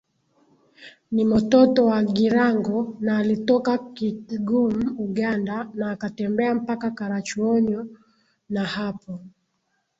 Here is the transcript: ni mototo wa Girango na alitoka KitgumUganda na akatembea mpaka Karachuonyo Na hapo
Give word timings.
ni 1.11 1.23
mototo 1.31 1.81
wa 1.91 2.03
Girango 2.03 2.97
na 2.99 3.17
alitoka 3.17 3.77
KitgumUganda 3.77 5.69
na 5.73 5.91
akatembea 5.91 6.55
mpaka 6.55 6.91
Karachuonyo 6.91 7.87
Na 8.49 8.63
hapo 8.65 9.19